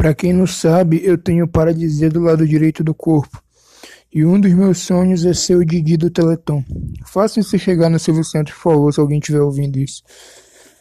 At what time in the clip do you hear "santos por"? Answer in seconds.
8.24-8.72